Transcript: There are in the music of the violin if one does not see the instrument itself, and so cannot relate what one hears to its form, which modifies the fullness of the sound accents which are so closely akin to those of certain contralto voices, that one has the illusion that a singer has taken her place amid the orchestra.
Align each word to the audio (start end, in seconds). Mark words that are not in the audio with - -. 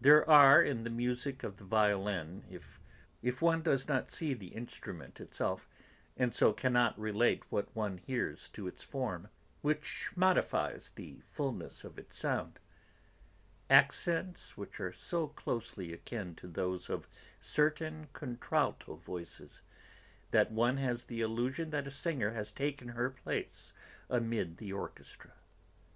There 0.00 0.24
are 0.30 0.62
in 0.62 0.84
the 0.84 0.88
music 0.90 1.42
of 1.42 1.56
the 1.56 1.64
violin 1.64 2.44
if 2.48 2.80
one 3.42 3.60
does 3.60 3.88
not 3.88 4.08
see 4.08 4.32
the 4.32 4.54
instrument 4.54 5.20
itself, 5.20 5.68
and 6.16 6.32
so 6.32 6.52
cannot 6.52 6.96
relate 6.96 7.42
what 7.50 7.74
one 7.74 7.98
hears 7.98 8.48
to 8.50 8.68
its 8.68 8.84
form, 8.84 9.26
which 9.60 10.12
modifies 10.14 10.90
the 10.94 11.20
fullness 11.26 11.82
of 11.82 11.96
the 11.96 12.06
sound 12.08 12.60
accents 13.68 14.56
which 14.56 14.78
are 14.78 14.92
so 14.92 15.26
closely 15.26 15.92
akin 15.92 16.36
to 16.36 16.46
those 16.46 16.88
of 16.88 17.08
certain 17.40 18.06
contralto 18.12 18.94
voices, 18.94 19.62
that 20.30 20.52
one 20.52 20.76
has 20.76 21.02
the 21.02 21.20
illusion 21.20 21.70
that 21.70 21.88
a 21.88 21.90
singer 21.90 22.30
has 22.30 22.52
taken 22.52 22.86
her 22.90 23.10
place 23.10 23.72
amid 24.08 24.58
the 24.58 24.72
orchestra. 24.72 25.32